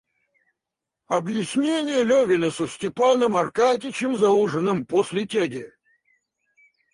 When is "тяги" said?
5.27-5.71